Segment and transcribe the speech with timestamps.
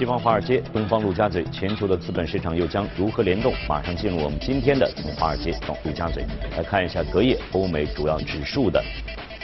[0.00, 3.52] 西方华尔街，东方陆家嘴，全球的资本市场又将如何联动？
[3.68, 6.24] 马上进入我们今天的从华尔街到陆家嘴，
[6.56, 8.82] 来看一下隔夜欧美主要指数的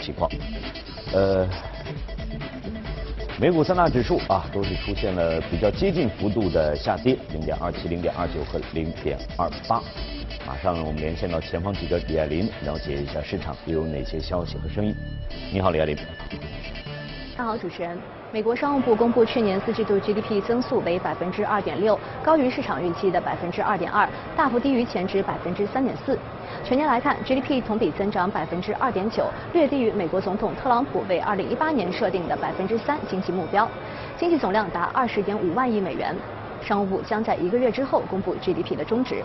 [0.00, 0.30] 情况。
[1.12, 1.46] 呃，
[3.38, 9.82] 美股三大指数啊，都是出现了比较接近幅度的下跌，零点二七、零点二九和零点二八。
[10.46, 14.94] 马上我们连线到前方记者李爱林，了解一下市场又有哪些消息和声音。
[15.52, 15.94] 你好，李爱林。
[15.94, 16.38] 你
[17.36, 17.98] 好，主持人。
[18.36, 26.18] 美国商务部公布去年四季度 GDP 增速为百分之二点六，高于市场预期的百分之二点二，大幅低于前值百分之三点四。
[26.62, 33.66] 全年来看，GDP 同比增长百分之二点九，略低于美国总统特朗普为二零一八年设定的百分之三经济目标。
[34.18, 36.14] 经济总量达二十点五万亿美元。
[36.60, 39.22] 商务部将在一个月之后公布 GDP 的终值。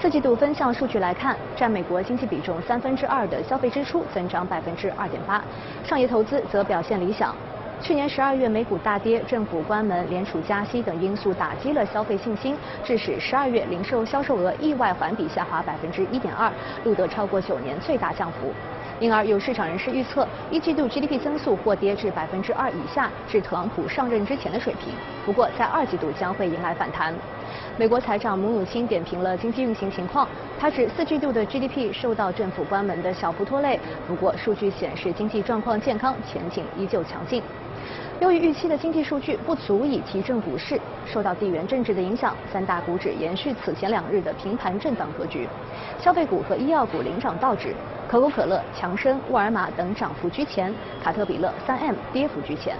[0.00, 5.44] 四季度分项数据来看，占美国经济比重三分之二的消费支出增长百分之二点八，
[5.84, 7.36] 商业投资则表现理想。
[7.80, 16.52] 去年十二月美股大跌，政府关门、联储加息等因素打击了消费信心，致使十二月零售销售额意外环比下滑百分之一点二，
[16.84, 18.52] 录得超过九年最大降幅。
[19.00, 24.92] 因而有市场人士预测，一季度 GDP 增速或跌至百分之二以下，至特朗普上任之前的水平。
[25.24, 27.14] 不过在二季度将会迎来反弹。
[27.76, 37.40] 美国财长姆努钦点评了经济运行情况，他指四季度的 GDP 受到政府关门的小幅拖累，不过数据显示经济状况健康，前景依旧强劲。
[38.20, 45.48] 由于预期的经济数据不足以提振股市，受到地缘政治的影响，三大股指延续此前两日的平盘震荡格局。
[46.00, 47.72] 消费股和医药股领涨道指，
[48.08, 52.76] 可口可乐、强生、沃尔玛等涨幅居前，卡特彼勒、三 M 跌幅居前。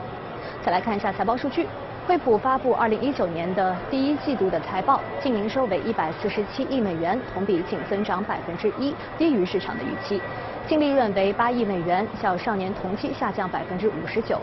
[0.61, 1.69] 再来看一下财报数据，
[2.09, 10.21] 惠普发布2019年的第一季度的财报，净营收为147亿美元，同比仅增长百分之一，低于市场的预期。
[10.67, 14.41] 净利润为8亿美元，较上年同期下降百分之五十九。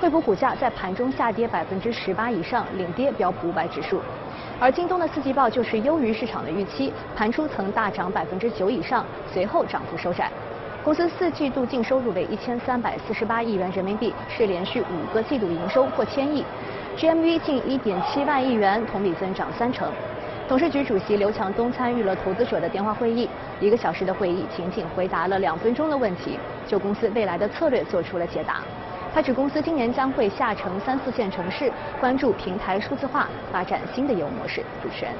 [0.00, 4.00] 惠普股价在盘中下跌百分之十八以上，领跌标普五百指数。
[4.58, 10.30] 而京东的四季报就是优于市场的预期，盘初曾大涨百分之九以上，随后涨幅收窄。
[10.82, 16.42] 公司四季度净收入为一千三百四十八亿元人民币，是连续五个季度营收破千亿
[16.96, 19.92] ，GMV 近一点七万亿元，同比增长三成。
[20.48, 23.28] 董事局主席刘强东参与了投资者的电话会议，
[23.60, 28.62] 一个小时的会议仅仅回答了两分钟的问题，就公司未来的策略做出了解答。
[29.12, 34.62] 他指公司今年将会下沉三四线城市，关注平台数字化，发展新的业务模式。
[34.80, 35.12] 主持人，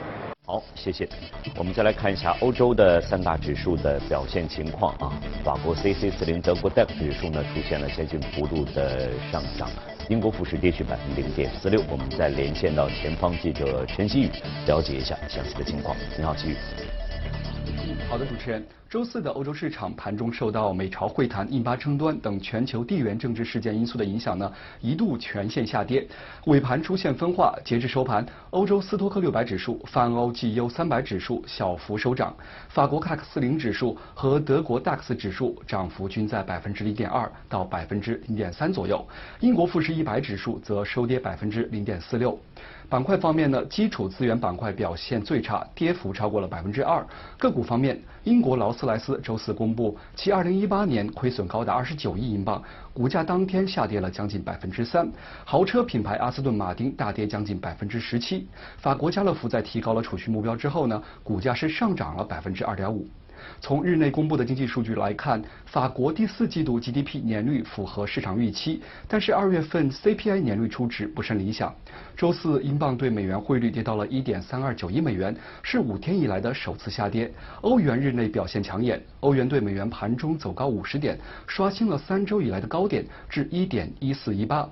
[0.47, 1.09] 好，谢谢。
[1.57, 5.13] 我们再来看一下欧洲的三大指数的表现情况啊。
[5.45, 9.69] 法国 C C 四零，德国 DAX 指数呢出现了接近幅度的上涨，
[10.09, 11.83] 英国富时跌去百分之零点四六。
[11.91, 14.31] 我们再连线到前方记者陈曦宇，
[14.67, 15.97] 了解一下详细的情况。
[16.17, 16.57] 你好，曦宇。
[18.09, 18.65] 好的，主持人。
[18.89, 26.05] 周四的欧洲市场盘中受到美朝会谈印巴争端等全球地缘政治事件因素的影响呢，一度全线下跌，
[26.47, 27.57] 尾盘出现分化。
[27.65, 32.35] 截至收盘，欧洲斯托克六百指数、泛欧 G U 三百指数小幅收涨，
[32.69, 39.07] 法国 CAC 四零指数和德国 DAX 指数涨幅均在百分之零点二到百分之零点三左右，
[39.39, 42.37] 英国富时一百指数则收跌百分之零点四六。
[42.91, 47.07] 板块方面呢，基础资源板块表现最差，跌幅超过了百分之二。
[47.39, 52.61] 个股方面，英国劳斯莱斯周四公布其二零一八年亏损高达二十九亿英镑，
[52.93, 55.09] 股价当天下跌了将近百分之三。
[55.45, 58.49] 豪车品牌阿斯顿马丁大跌将近百分之十七。
[58.79, 63.07] 法国家乐福在提高了储蓄目标之后呢，股价是上涨了百分之二点五。
[63.61, 71.75] 从日内公布的经济数据来看，法国第四季度 GDP 年率符合市场预期，但是二月份 CPI 年率初值不甚理想。
[72.17, 77.33] 周四，英镑对美元汇率跌到了1.329一美元，是五天以来的首次下跌。
[77.63, 84.69] 欧元日内表现抢眼，欧元对美元盘中走高五十点，刷新了三周以来的高点至1.1418。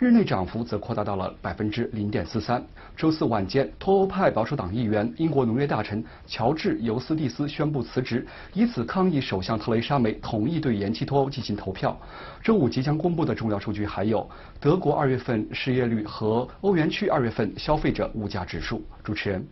[0.00, 2.64] 日内涨幅则扩大到了百分之零点四三。
[2.96, 11.94] 周四晚间，脱欧派保守党议员、英国农业大臣乔治·尤斯蒂斯宣布辞职，以此抗议首相特蕾莎梅同意对延期脱欧进行投票。
[12.42, 14.26] 周五即将公布的重要数据还有
[14.58, 18.82] 德国二月份失业率和欧元区二月份消费者物价指数。
[19.04, 19.46] 主持人，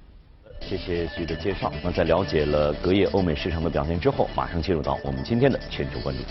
[0.63, 1.71] 谢谢徐的介绍。
[1.85, 6.23] 那在了解了隔夜欧美市场的表现之后，马上进入到我们今天的全球关注。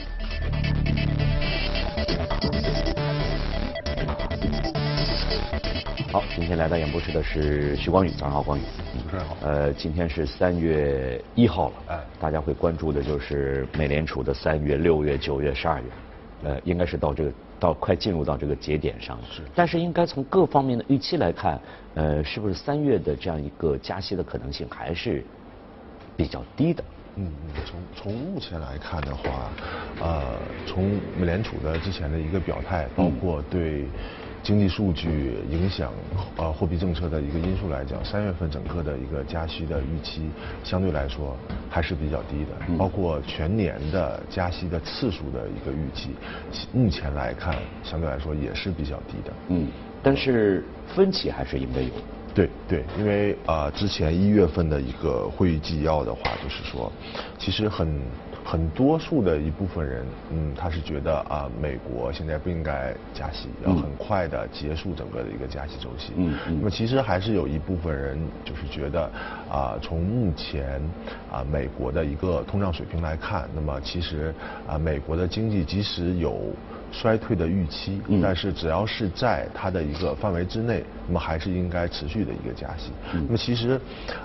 [6.18, 8.62] 好，今天来到演播室的是徐光宇，早上好，光宇。
[8.92, 9.38] 主持人好。
[9.44, 15.86] 呃，今天是三月一号了，哎，大家会关注的就是美联储的三月、六月、九月、十二月，
[16.46, 19.24] 呃，应该是到这个到快进入到这个节点上了。
[19.31, 19.44] 是。
[19.54, 21.62] 但是应该从各方面的预期来看，
[21.94, 25.24] 呃，是不是三月的这样一个加息的可能性还是
[26.16, 26.84] 比较低的？
[27.18, 27.31] 嗯，
[27.64, 29.52] 从从目前来看的话，
[30.02, 30.24] 呃，
[30.66, 33.86] 从美联储的之前的一个表态，包括对
[34.44, 35.92] 经济数据影响
[36.38, 40.30] 呃货币政策的一个因素来讲，三月份整个的一个加息的预期
[40.63, 41.36] 相对来说
[41.69, 46.12] 还是比较低的，包括全年的加息的次数的一个预期，
[46.72, 49.34] 目前来看相对来说也是比较低的。
[49.50, 49.68] 嗯，
[50.01, 50.63] 但是
[50.95, 51.90] 分歧还是应该有。
[52.38, 56.92] 对对，因为啊，之前一月份的一个会议纪要的话，就是说，
[57.39, 58.00] 其实很
[58.45, 66.13] 很多数的一部分人，嗯，他是觉得啊，美国现在不应该加息，要很快的结束整个的一个加息周期。
[66.16, 66.57] 嗯嗯。
[66.60, 69.12] 那么其实还是有一部分人就是觉得
[69.50, 70.80] 啊，从目前
[71.31, 74.31] 啊美国的一个通胀水平来看，那么其实
[74.68, 76.54] 啊美国的经济即使有。
[76.92, 82.92] 衰退的预期，但是只要是在它的一个范围之内，那么还是应该持续的一个加息。
[83.13, 83.80] 那么其实，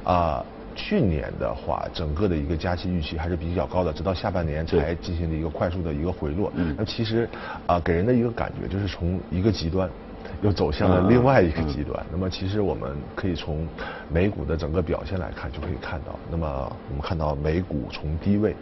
[0.04, 0.44] 啊，
[0.74, 6.50] 去年的话，整个的一个加息预期还是比较高的，直到下半年才进行了一个快速的一个回落。
[6.76, 7.28] 那其实，
[7.66, 9.88] 啊，给人的一个感觉就是从一个极端
[10.40, 12.04] 又走向了另外一个极端。
[12.10, 13.66] 那么其实我们可以从
[14.08, 16.46] 美股的整个表现来看，就可以看到，那么
[16.88, 18.56] 我们看到美股从低位。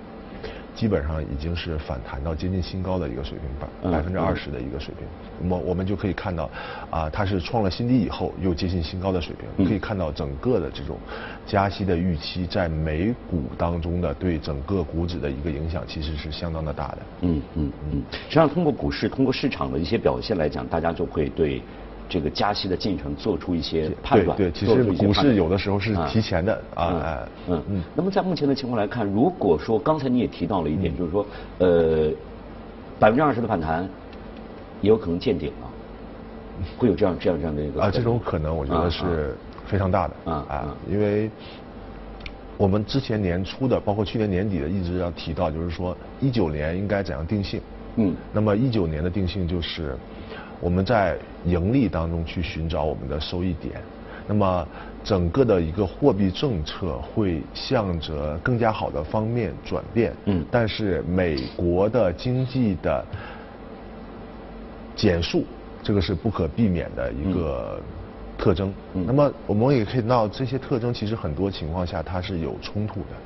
[0.80, 5.06] 基本上已经是反弹到接近新高的一个水平，百百分之二十的一个水平。
[5.38, 6.48] 那么我们就可以看到，
[6.88, 9.66] 啊，它是创了新低以后又接近新高的水平。
[9.68, 10.96] 可以看到整个的这种
[11.44, 16.98] 加息的预期在美股当中的对整个股指的一个影响其实是相当的大的。
[17.20, 18.02] 嗯嗯嗯。
[18.10, 21.60] 实际上通过股市，通过市场的一些表现来讲，大家就会对。
[22.10, 27.84] 这个加息的进程做出一些判断，对，其实股市有的时候是提前的啊，嗯嗯。
[27.94, 31.24] 那么在目前的情况来看，如果说刚才你也提到了一点，就是说，
[31.58, 32.10] 呃，
[32.98, 33.88] 百分之二十的反弹
[34.80, 35.70] 也有可能见顶了，
[36.76, 41.30] 会有这样这样这样的一个啊，这种可能我觉得是非常大的啊啊，因为
[42.56, 47.60] 我们之前年初的，包括去年年底的，一直要提到，就是说一九年应该怎样定性，
[47.94, 49.96] 嗯，那么一九年的定性就是。
[50.60, 51.16] 我们在
[51.46, 53.80] 盈利当中去寻找我们的收益点，
[54.26, 54.68] 那么
[55.02, 60.14] 整个的一个货币政策会向着更加好的方面转变。
[60.26, 60.44] 嗯。
[60.50, 63.04] 但是美国的经济的
[64.94, 65.44] 减速，
[65.82, 67.80] 这个是不可避免的一个
[68.36, 68.70] 特征。
[68.92, 69.04] 嗯。
[69.06, 73.16] 那么我们也可以看到，这些特征其实很多情况下它是有冲突的。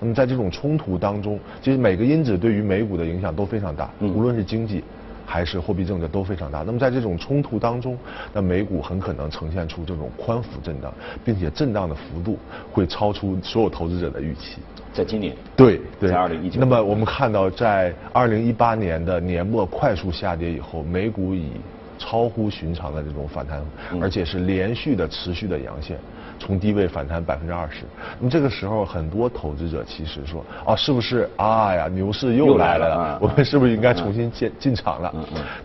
[0.00, 3.88] 那么在这种冲突当中，其实每个因子对于美股的影响都非常大。
[4.00, 4.12] 嗯。
[4.12, 4.82] 无论是经济。
[5.30, 6.64] 还是货币政策都非常大。
[6.66, 7.96] 那么在这种冲突当中，
[8.32, 10.92] 那美股很可能呈现出这种宽幅震荡，
[11.24, 12.36] 并且震荡的幅度
[12.72, 14.58] 会超出所有投资者的预期。
[14.92, 16.58] 在今年，对对，在二零一九。
[16.58, 21.52] 那么我们看到，在二零一八年的年末快速下跌以后，美股以
[21.96, 23.64] 超乎寻常的这种反弹，
[24.00, 25.96] 而且是连续的持续的阳线。
[26.40, 27.84] 从低位反弹百分之二十，
[28.18, 33.18] 那么这个时候很多投资者其实说，啊，是不是啊呀，牛市又来了？
[33.20, 35.14] 我们是不是应该重新进进场了？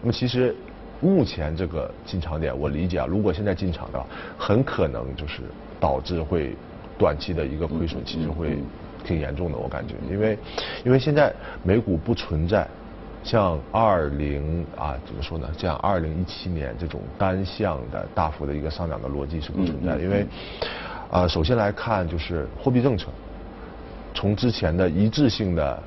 [0.02, 0.54] 那么其实
[1.00, 4.06] 目前这个进场点，我理解啊，如果现在进场的话，
[4.38, 5.44] 很可能就是
[5.80, 6.54] 导致会
[6.98, 8.60] 短期的一个亏损，其实会
[9.06, 10.38] 挺严重的，我感觉，因为
[10.84, 11.34] 因为现在
[11.64, 12.68] 美股不存在。
[13.26, 15.50] 像二零啊，怎么说呢？
[15.58, 20.24] 像二零一七年这种单向的大幅的一个上涨的逻辑是不存在的，因为
[21.10, 23.08] 啊，首先来看就是货币政策，
[24.14, 25.84] 从之前的一致性的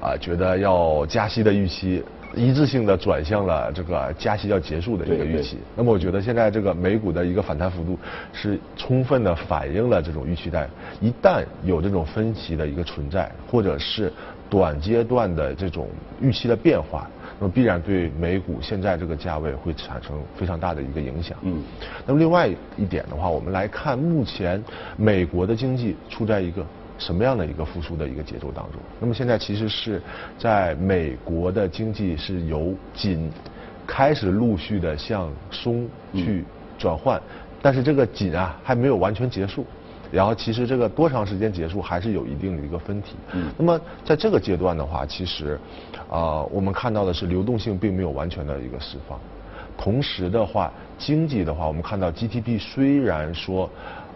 [0.00, 2.02] 啊，觉得要加息的预期，
[2.34, 5.58] 一致性的转向了这个加息要结束的一个预期。
[5.76, 7.96] 那么我觉得现在这个美股的一个反弹幅度
[8.32, 10.68] 是充分的反映了这种预期带，
[11.00, 14.12] 一旦有这种分歧的一个存在，或者是。
[14.48, 15.88] 短阶段的这种
[16.20, 17.10] 预期的变化，
[17.40, 21.36] 那么必然对美股现在这个价位会产生非常大的一个影响。
[21.42, 21.62] 嗯，
[22.06, 24.62] 那么另外一点的话，我们来看目前
[24.96, 26.64] 美国的经济处在一个
[26.96, 28.80] 什么样的一个复苏的一个节奏当中？
[29.00, 30.00] 那么现在其实是
[30.38, 33.30] 在美国的经济是由紧
[33.86, 36.44] 开始陆续的向松去
[36.78, 37.20] 转换，
[37.60, 39.66] 但是这个紧啊还没有完全结束。
[40.16, 43.16] 然后其实这个多长时间结束还是有一定的一个分体。
[43.34, 43.52] 嗯。
[43.58, 45.60] 那么在这个阶段的话，其实，
[46.08, 49.20] 啊，我们看到的是流动性并没有完全的一个释放。
[49.76, 53.68] 同时的话，经济的话，我们看到 GDP 虽然说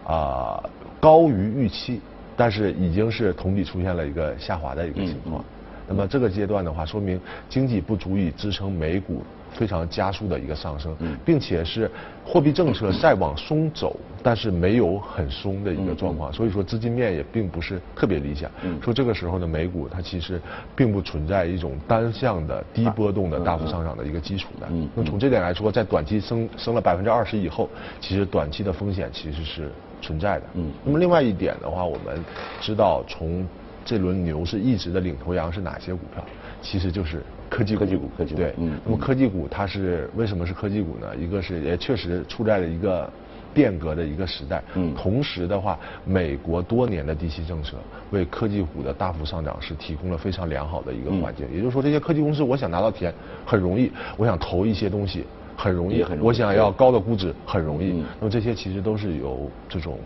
[0.07, 0.59] 啊
[0.99, 2.01] 高于预期，
[2.35, 5.45] 但是已经是同比出现了一个下滑的一个情况。
[5.87, 9.21] 那么这个阶段的话，说明经济不足以支撑美股。
[9.51, 11.89] 非常加速的一个上升，并且是
[12.25, 18.49] 货币政策在往松走，但是没有很松的一个状况，所以说资金面也并不是特别理想。
[18.81, 20.41] 说这个时候的美股它其实
[20.75, 24.67] 并不存在一种单向的低波动的大幅上涨的一个基础的。
[24.95, 30.45] 那从这点来说，在短期升升了百分之二十以后，其实短期的风险其实是存在的。
[30.85, 32.23] 那么另外一点的话，我们
[32.59, 33.45] 知道从
[33.83, 36.23] 这轮牛市一直的领头羊是哪些股票？
[36.61, 41.13] 其实就是科技科技股科技股对，嗯那么科技股它是为什么是科技股呢？
[41.17, 43.11] 一个是也确实处在了一个
[43.53, 47.75] 变革的一个时代，嗯同时的话，美国多年的低息政策
[48.11, 51.47] 为科技股的大幅上涨是提供了非常良好的一个环嗯境。
[51.53, 53.13] 也就是说，这些科技公司我想拿到钱
[53.45, 55.25] 很容易，我想投一些东西
[55.57, 57.91] 很容易，很容易我想要高的估值很容易。
[57.91, 59.99] 嗯那么这些其实都是由这种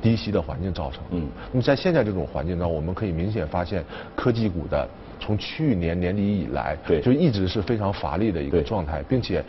[0.00, 1.10] 低息的环境造成的。
[1.18, 3.84] 嗯那么在现在这种环境呢，我们可以明显发现
[4.16, 4.88] 科技股的
[5.20, 9.44] 从去年年底以来，对就一直是非常乏力的一个状态，并且。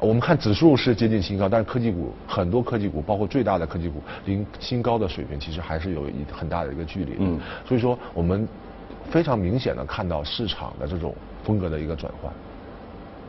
[0.00, 7.18] 我们看指数是接近新高，但是科技股很多科技股，包括最大的科技股，离新高的水平其实还是有一很大的一个距离的。
[7.18, 8.46] 嗯所以说我们
[9.10, 12.32] 非常明显的看到市场的这种风格的一个转换。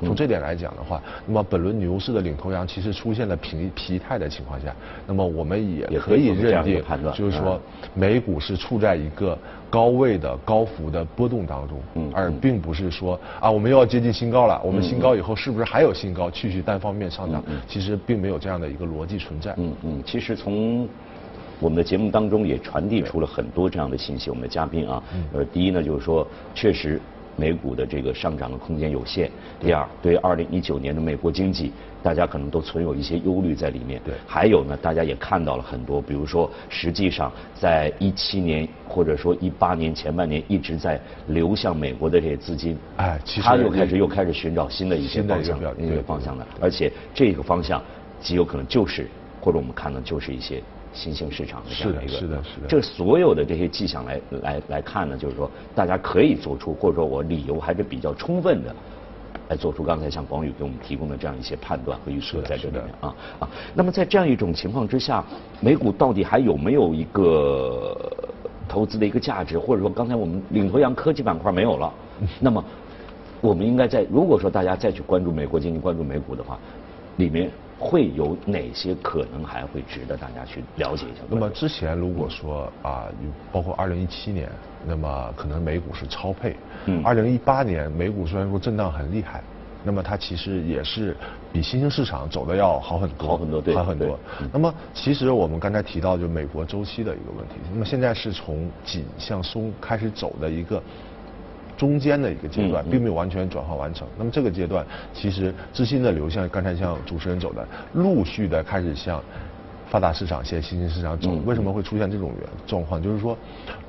[0.01, 4.73] 嗯从这点来讲的话，那么本轮牛市的领头羊其实出现了疲疲态的情况下，
[5.05, 9.37] 那么我们也也可可以认定就是说嗯美股是处在一个
[9.69, 17.43] 高位的高幅的波动当中，嗯而嗯并不是说啊我们又要接近新高了，我们新高以后是不是还有新高，继续单方面上涨？
[17.67, 19.53] 其实并没有这样的一个逻辑存在。
[19.57, 20.87] 嗯嗯，其实从
[21.59, 24.29] 我们的节目当中也传递出了很多这样的信息。
[24.29, 26.25] 我们的嘉宾啊，嗯呃，第一呢就是说，
[26.55, 26.99] 确实
[27.39, 29.31] 美股的这个上涨的空间有限。
[29.59, 31.71] 第二，对二零一九年的美国经济，
[32.03, 34.01] 大家可能都存有一些忧虑在里面。
[34.03, 47.81] 对还有呢，大家也看到了很多，比如说，实际上在一七年或者说一八年前半年一直在流向美国的这些资金，哎其实它又开始又开始寻找新的一些方向一个方向的，而且这个方向
[48.19, 49.07] 极有可能就是，
[49.39, 50.61] 或者我们看到就是一些
[50.93, 58.73] 新兴市场的这样的一个，是的是的是的这所有的这些迹象来来来看呢，就是说大家可以做出，或者说我理由还是比较充分的。
[59.47, 63.49] 来做出刚才像广宇给我们提供的这样一些判断和预测在这里面啊啊。
[63.73, 65.25] 那么在这样一种情况之下，
[65.59, 67.97] 美股到底还有没有一个
[68.67, 71.91] 投资的一个价值，或者说刚才我们领头羊科技板块没有了，
[72.39, 72.63] 那么
[73.41, 76.59] 我们应该在如果说大家再去关注美国经济、关注美股的话，
[77.15, 81.23] 里面会有哪些可能还会值得大家去了解一下？
[81.29, 83.05] 那么之前如果说啊，
[83.53, 84.51] 包括二零一七年，
[84.85, 86.55] 那么可能美股是超配。
[86.85, 89.41] 嗯二零一八年美股虽然说震荡很厉害，
[89.83, 91.15] 那么它其实也是
[91.53, 94.19] 比新兴市场走的要好很多，好很多对好很多。
[94.51, 100.83] 那么其实我们刚才提到就美国周期的一个问题，那么现在是从紧向松开始走的一个。
[101.79, 109.23] 中间的一个阶段并没有完全转化完成，那么这个阶段其实资金的流向，刚才像主持人走的，陆续的开始向
[109.89, 113.01] 发达市场、现在新兴市场走嗯，为什么会出现这种原状况？
[113.01, 113.35] 就是说，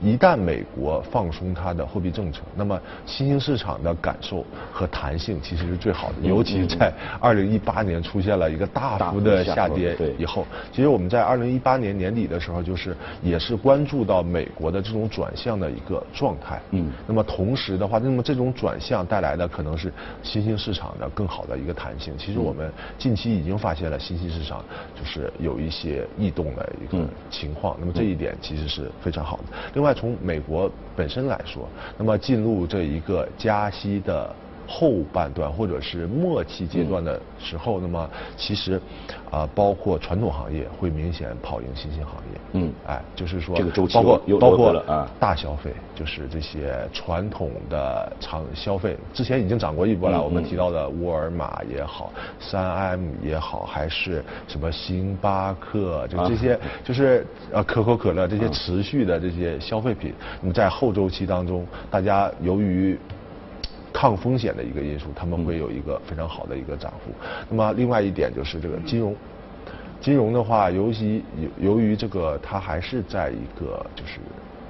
[0.02, 16.60] 一旦美国放松它的货币政策，那么新兴市场的感受和弹性其实是最好的，嗯尤其在二零一八年出现了一个大幅的下跌对以后，其实我们在二零一八年年底的时候，就是也是关注到美国的这种转向的一个状态。
[16.70, 19.92] 嗯那么同时的话，那么这种转向带来的可能是
[20.22, 22.14] 新兴市场的更好的一个弹性。
[22.16, 24.64] 其实我们近期已经发现了新兴市场
[24.94, 29.44] 就是有一些异动的一个嗯情况，那么这一点其实是非常好的。
[29.74, 31.68] 另外，从美国本身来说，
[31.98, 34.34] 那么进入这一个加息的。
[34.72, 38.80] 后半段或者是末期阶段的时候，那么其实
[39.30, 42.40] 啊、包括传统行业会明显跑赢新兴行业。
[42.52, 50.18] 嗯哎，就是说这个周期包括包括了啊大消费，就是这些传统的长消费，之前已经涨过一波了。
[50.18, 62.98] 嗯我们嗯提到的沃尔玛也好，三 M 也好，还是什么星巴克，就啊这些，就是呃可口可乐这些啊持续的这些消费品，那么在后周期当中，大家由于
[64.00, 67.12] 抗风险的一个因素，他们会有一个非常好的一个涨幅。
[67.50, 69.14] 那么另外一点就是这个金融，
[70.00, 71.22] 金融的话，尤其
[71.60, 74.18] 由由于这个它还是在一个就是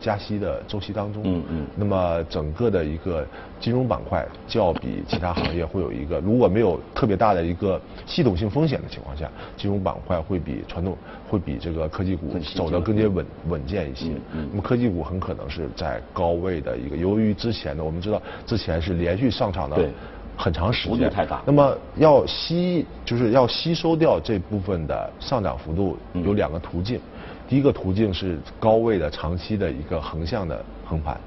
[0.01, 1.67] 加息的周期当中，嗯嗯。
[1.77, 3.27] 那么整个的一个
[3.61, 10.97] 金融板块较比其他行业会有一个，如果没有特别大的一个系统性风险的情况下，金融板块会比传统
[11.29, 14.11] 会比这个科技股走得更加稳稳健一些。
[14.51, 19.91] 那么科技股很可能是在高位的一个，由于之前呢我们知道之前是连续上涨的对。
[20.37, 21.13] 很长时间，
[21.45, 26.25] 那么要吸就是要吸收掉这部分的上涨幅度，嗯。
[26.25, 26.99] 有两个途径。
[27.51, 31.21] 第一个途径是高位的长期的一个横向的横盘，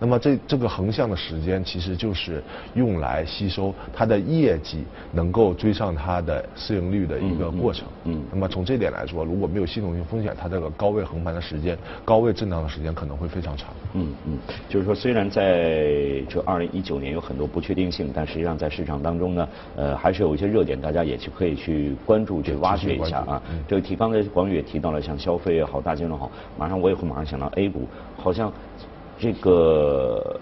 [0.00, 2.42] 那么这这个横向的时间其实就是
[2.74, 7.86] 用来吸收它的业绩能够追上它的市盈率的一个过程。
[8.04, 13.68] 嗯那么从这点来说，如果没有系统性风险，它这个高位横盘的时间、高位震荡的时间可能会非常长。
[13.92, 14.38] 嗯嗯，
[14.70, 23.42] 就是说，虽然在这二零一九年有很多不确定性，但实际上在市场当中呢，呃，还是有一些热点，大家也去可以去关注、去挖掘一下啊。
[23.52, 28.50] 嗯这个提刚才广宇也提到了，像消费也好，大金融好，马上我也会马上想到 A 股，好像
[29.20, 30.40] 这个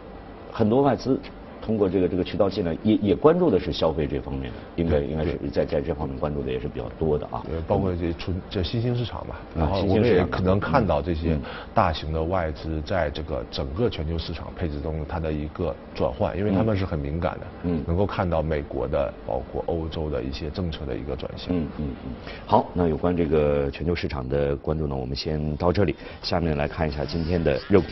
[0.52, 1.20] 很多外资。
[1.60, 7.42] 通过这个这个渠道进来，也也关注的是消费这方面的，应该应该是在在这方面关注的也是比较多的啊。
[7.46, 11.38] 对，包括这纯这新兴市场嘛，然后我们也可能看到这些
[11.74, 21.54] 大型的外资在这个整个全球市场配置中它的一个转换，因为他们是很敏感的，嗯，能够看到美国的包括欧洲的一些政策的一个转向。
[21.54, 22.12] 嗯嗯嗯。
[22.46, 27.88] 好，那有关这个全球市场的关注呢，我们先到这里，下面来看一下今天的热股。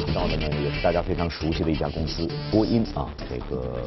[0.00, 3.06] 提到的呢，也是大家非常熟悉的一家公司波音啊。
[3.28, 3.82] 这个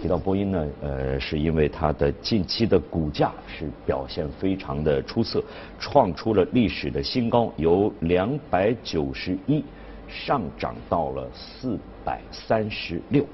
[0.00, 5.44] 提到波音呢，呃，是因为它的近期的股价是表现非常的出色，
[5.78, 9.62] 创出了历史的新高，由两百九十一
[10.08, 13.26] 上涨到了四百三十六。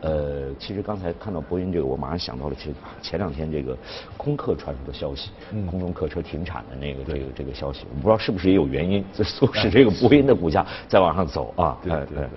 [0.00, 3.76] 呃，其实刚才看到波音这个，我马上想到了前前两天这个
[4.16, 5.30] 空客传出的消息，
[5.68, 11.76] 空中客车停产的那个这个这个消息，我不知道是不是也有原因，这促使这个波音的股价在往上走啊？
[11.82, 12.28] 对对对，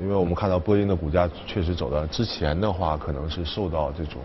[0.00, 4.22] 因为我们看到波音的股价确实走的，之前的话可能是受到这种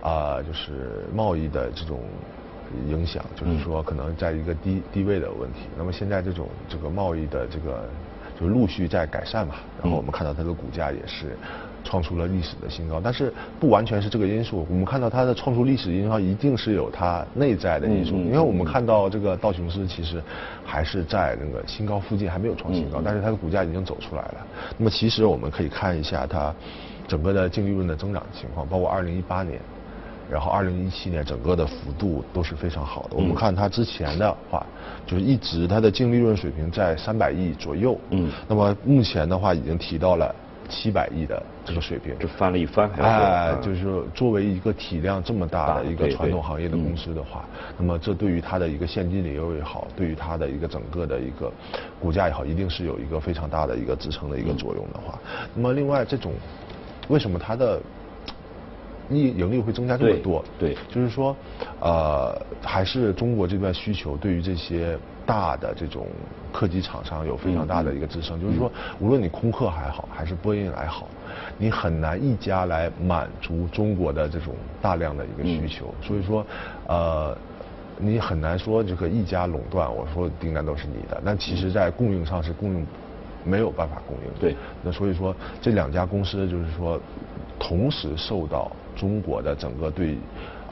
[0.00, 1.98] 啊，就是贸易的这种
[2.86, 5.62] 影响，就是说可能在一个低低位的问题。
[5.76, 7.88] 那么现在这种这个贸易的这个
[8.38, 11.36] 就陆续在改善嘛，然后我们看到它的股价也是。
[11.84, 14.66] 创出了历史的新高，但是不完全是这个因素。
[14.68, 18.16] 我们看到它的创出历史因素，一定是有它内在的因素。
[18.16, 20.20] 因为我们看到这个道琼斯其实
[20.64, 24.46] 还是在那个新高附近，还没有创新高，但是它的股价已经走出来了。
[24.78, 26.52] 那么其实我们可以看一下它
[27.06, 29.60] 整个的净利润的增长情况，包括二零一八年，
[30.30, 33.16] 然后二零一七年整个的幅度都是非常好的。
[33.16, 34.66] 我们看它之前的话，
[35.06, 37.98] 就是一直它的净利润水平在三百亿左右。
[38.08, 38.30] 嗯。
[38.48, 40.34] 那么目前的话已经提到了。
[40.68, 42.90] 七百亿的这个水平，就翻了一番。
[42.98, 47.44] 哎，就是作为一个体量这么大的一个传统行业的公司的话，
[47.78, 51.52] 那么这对于它的一个现金流也好，对于它的一个整个的一个
[52.00, 55.18] 股价也好，一定是有一个非常大的一个支撑的一个作用的话。
[55.54, 56.32] 那么另外，这种
[57.08, 57.80] 为什么它的
[59.10, 60.44] 盈盈利会增加这么多？
[60.58, 61.36] 对，就是说，
[61.80, 64.98] 呃，还是中国这边需求对于这些。
[65.26, 66.06] 大的这种
[66.52, 71.08] 客机厂商有非常大的一个支撑，就是说，无论你空客还好，还是波音还好，
[71.56, 75.94] 你很难一家来满足中国的这种大量的一个需求。
[76.02, 76.44] 所以说，
[76.86, 77.34] 呃，
[77.96, 81.18] 你很难说这个一家垄断，我说订单都是你的。
[81.24, 82.86] 那其实，在供应上是供应
[83.44, 84.38] 没有办法供应。
[84.38, 84.54] 对。
[84.82, 87.00] 那所以说，这两家公司就是说，
[87.58, 90.16] 同时受到中国的整个对。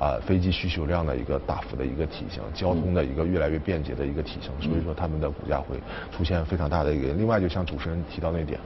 [0.01, 5.77] 啊，飞机需求量的一个大幅的一个提升，交通的一个越来越便捷的一个提升，所以说他们的股价会
[6.11, 7.13] 出现非常大的一个。
[7.13, 8.59] 另外，就像主持人提到那点，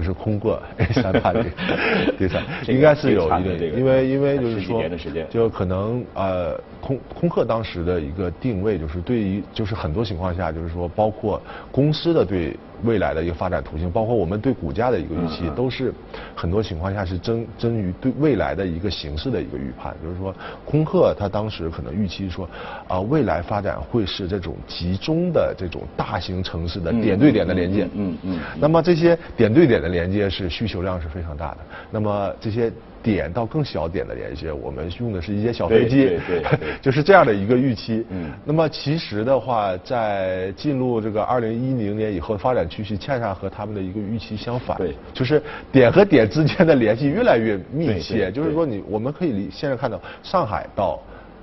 [0.00, 1.44] 就是空过 A 三八零，
[2.16, 4.82] 第三 应该是有一定，因为因为就是说，
[5.28, 12.56] 就可能呃空空客当时的一个定位就是对于就是很多情况下就是说包括公司的对。
[12.82, 15.92] 未来的一个发展途径，包括我们对股价的一个预期，都是
[16.34, 19.94] 很多情况下是针针于对未来的一个形势的一个预判。
[20.02, 20.34] 就是说，
[20.64, 22.48] 空客它当时可能预期说，
[22.88, 27.86] 啊，未来发展会是这种集中的这种大型城市的点对点的连接。
[27.92, 28.38] 嗯嗯。
[28.58, 31.58] 那么这些点对点的连接是需求量是非常大的。
[31.90, 32.72] 那么这些。
[33.02, 36.20] 点到更小点的连接，我们用的是一些小飞机，
[36.82, 38.04] 就是这样的一个预期。
[38.10, 44.76] 嗯，那么其实的话，在进入这个二零一零年以后，发展趋势恰恰和他们的一个预期相反。
[44.76, 48.30] 对，就是点和点之间的联系越来越密切。
[48.30, 51.00] 就是说，你我们可以离现在看到上海到。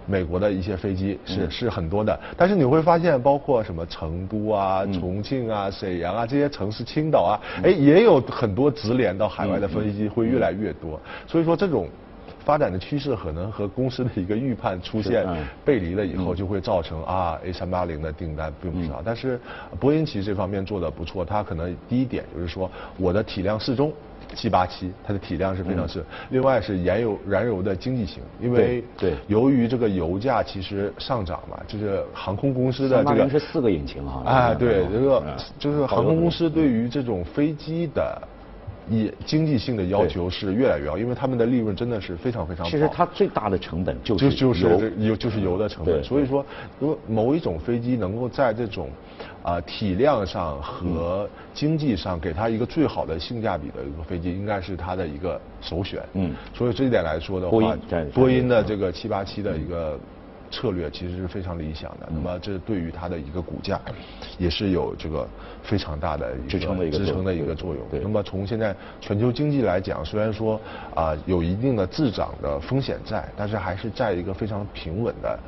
[0.07, 10.99] 美国的一些飞机是是很多的，但是你会发现，包括什么成都啊、重庆啊、沈阳啊这些城市，青岛啊，哎，也有很多直连到海外的飞机会越来越多。
[11.27, 11.89] 所以说，这种
[12.45, 15.27] 发展的趋势可能和公司的一个预判出现
[15.65, 19.01] 背离了以后，就会造成啊 A 三八零的订单并不少。
[19.03, 19.37] 但是
[19.77, 23.91] 波音其实这方面做的不错，它可能第一点就是说我的体量适中。
[24.33, 26.03] 七八七，它的体量是非常是。
[26.29, 34.23] 另外是燃油燃油的经济型，因为对，由于这个油价其实上涨嘛，就是航空公司的这个是四个引擎哈。
[34.25, 35.23] 哎，对，这个
[35.57, 38.21] 就是航空公司对于这种飞机的
[38.89, 42.65] 以经济性的要求是越来越高，因为他们的利润真的是非常非常。
[42.65, 46.03] 其实它最大的成本就是就是油，就是油的成本。
[46.03, 46.45] 所以说，
[46.79, 48.89] 如果某一种飞机能够在这种。
[49.43, 56.03] 啊，体量上和经济上给它一个最好的性价比的一个飞机，应该是它的一个首选。
[56.15, 57.77] 嗯，所以这一点来说的话，
[58.13, 59.97] 波音的这个七八七的一个
[60.51, 62.07] 策略其实是非常理想的。
[62.11, 63.79] 那么这对于它的一个股价
[64.37, 65.27] 也是有这个
[65.63, 67.85] 非常大的支撑的一个支撑的一个作用。
[68.01, 70.59] 那么从现在全球经济来讲，虽然说
[70.95, 75.39] 啊有一定的滞涨的风险在，但是还是在一个非常平稳的。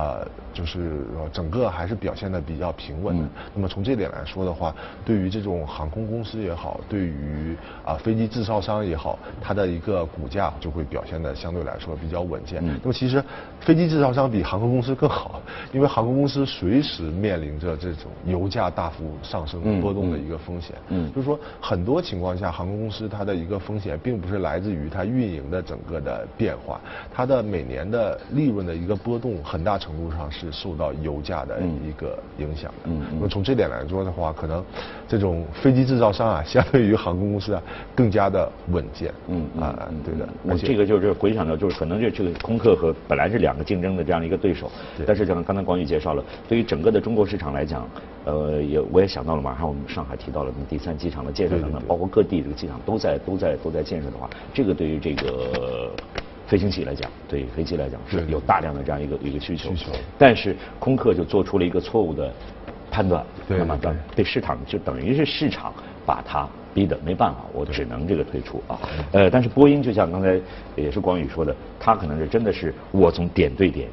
[0.00, 3.28] 呃，就是整个还是表现的比较平稳的。
[3.54, 12.64] 那么从这点来说的话，对于这种航空公司也好，对于啊飞机制造商也好，它的一个股价就会表现的相对来说比较稳健。
[12.82, 13.22] 那么其实
[13.60, 20.74] 飞机制造商比航空公司更好，因为航空公司随时面临着这种油价大幅上升波动的一个风险。
[20.88, 26.80] 嗯，就是说很多情况下，航空公司它的一个风险并不是来自于它运营的整个的变化，
[27.12, 29.89] 它的每年的利润的一个波动很大程。
[29.90, 32.78] 程度上是受到油价的一个影响的。
[32.84, 34.64] 嗯，那么从这点来说的话，可能
[35.08, 37.62] 这种飞机制造商啊，相对于航空公司啊，
[37.94, 39.12] 更加的稳健。
[39.26, 40.28] 嗯啊，对的。
[40.48, 44.70] 而且这个就是回想到，就是可能这这个空客和本来是两个竞争的这样一个对手。
[44.96, 45.04] 对。
[45.04, 47.88] 但是像刚才广宇介绍了，对于整个的中国市场来讲，
[48.24, 55.90] 呃，也我也想到了，马上我们上海提到了第三机场的建设等等，包括各地这个机场都在都在都在建设的话，这个对于这个。
[56.50, 58.26] 飞行器来讲，对飞机来讲是。
[58.26, 59.92] 有大量的这样一个一个需求，需求。
[60.18, 62.28] 但是空客就做出了一个错误的
[62.90, 63.92] 判断，那么对。
[64.16, 65.72] 对市场就等于是市场
[66.04, 68.80] 把它逼的没办法，我只能这个退出啊。
[69.12, 70.40] 呃，但是波音就像刚才
[70.74, 73.88] 也是光宇说的，它可能是真的是我从点对点。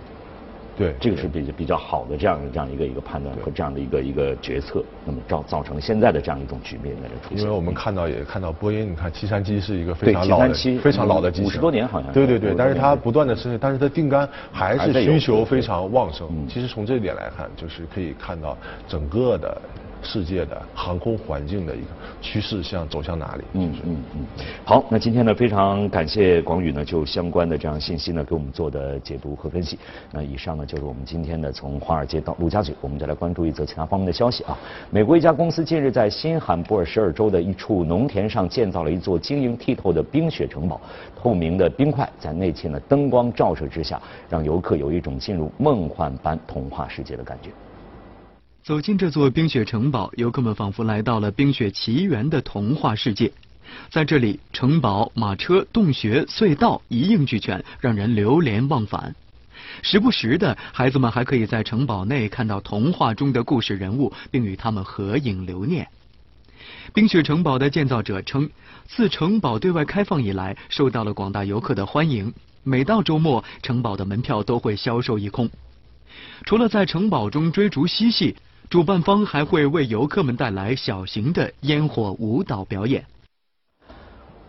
[0.77, 7.39] 对，这个是比比较好的这样的这样一个一个判断和这样的一个一个决策，那么造造成现在的这样一种局面在这出现。
[7.39, 12.13] 因为我们看到也看到波音，你看七三七是一个非常老的非常老的机型，五十多年好像。
[12.13, 16.29] 对对对，但是它不断的升，但是它订单还是需求非常旺盛。
[16.47, 18.55] 其实从这一点来看，就是可以看到
[18.87, 19.59] 整个的。
[20.01, 21.87] 世界的航空环境的一个
[22.21, 23.43] 趋势向走向哪里？
[23.53, 24.25] 嗯嗯嗯。
[24.63, 29.77] 好，那今天呢，非常感谢广宇呢，就相关的这样信息呢，给我们做的解读和分析。
[30.11, 34.57] 那以上呢，就是我们今天的从华尔街到陆家嘴，我们再来关注一则其他方面的消息啊。
[34.89, 40.79] 美国一家公司近日在新罕布尔什尔州的一处农田上建造了一座晶莹剔透的冰雪城堡，
[41.15, 47.49] 透明的冰块在内嵌的灯光照射之下，让游客有一种进入梦幻般童话世界的感觉。
[48.67, 53.31] 走进这座冰雪城堡，游客们仿佛来到了《冰雪奇缘》的童话世界。
[53.89, 59.15] 在这里，城堡、马车、洞穴、隧道一应俱全，让人流连忘返。
[59.81, 65.87] 时不时的，孩子们还可以在城堡内看到童话中的故事人物，并与他们合影留念。
[66.93, 68.49] 冰雪城堡的建造者称，
[68.85, 72.33] 自城堡对外开放以来，受到了广大游客的欢迎。
[72.65, 75.49] 每到周末，城堡的门票都会销售一空。
[76.43, 78.35] 除了在城堡中追逐嬉戏，
[78.69, 83.01] 主办方还会为游客们带来小型的烟火舞蹈表演。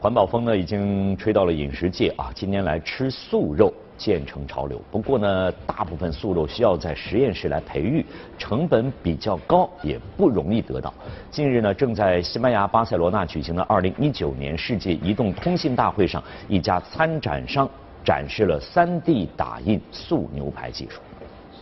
[0.00, 2.28] 环保风呢，已经吹到了饮食界啊！
[2.34, 4.82] 近年来吃素肉渐成潮流。
[4.90, 8.04] 不过呢，大部分素肉需要在实验室来培育，
[8.36, 10.92] 成本比较高，也不容易得到。
[11.30, 17.70] 近日呢，正在西班牙巴塞罗那举行的2019年世界移动通信大会上，一家参展商
[18.04, 21.00] 展示了 3D 打印素牛排技术。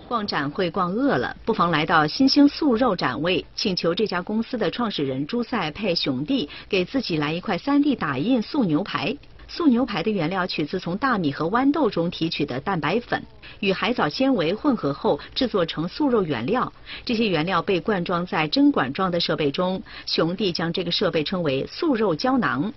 [0.07, 9.17] 逛展会逛饿了，不妨来到新兴素肉展位，请求这家公司的创始人朱塞佩兄弟给自己来一块 3D 打印素牛排。
[9.49, 13.23] 素牛排的原料取自从大米和豌豆中提取的蛋白粉，
[13.61, 16.73] 与海藻纤维混合后制作成素肉原料。
[17.05, 22.73] 这些原料被灌装在针管状的设备中，兄弟将这个设备称为素肉胶囊。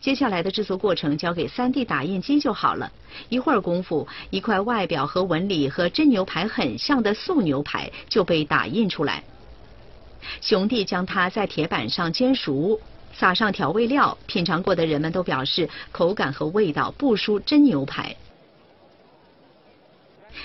[0.00, 2.90] 接下来的制作过程交给 3D 打印机就好了。
[3.28, 9.22] 一会儿功夫，一块外表和纹理和真牛排很像的素牛排就被打印出来。
[10.40, 12.80] 熊弟将它在铁板上煎熟，
[13.12, 14.16] 撒上调味料。
[14.26, 18.14] 品尝过的人们都表示，口感和味道不输真牛排。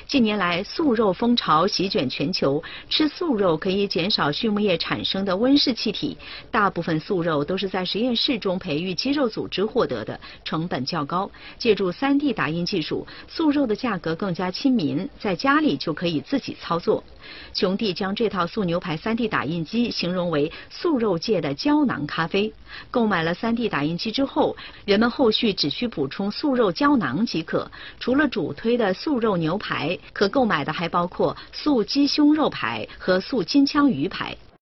[0.08, 2.62] 近年来，素肉风潮席卷全球。
[2.90, 6.18] 吃素肉可以减少畜牧业产生的温室气体。
[6.52, 11.30] 大部分素肉都是在实验室中培育肌肉组织获得的，成本较高。
[11.58, 17.04] 借助 3D 打印技术，素肉的价格更加亲民，在家里就可以自己操作。
[17.54, 22.54] 兄弟将这套素牛排 3D 打印机形容为素肉界的胶囊咖啡。
[22.92, 27.70] 购买了 3D 打印机之后，人们后续只需补充素肉胶囊即可。
[28.00, 29.83] 除了主推的素肉牛排
[30.14, 34.36] 可购买的还包括素鸡胸肉排和素金枪鱼排。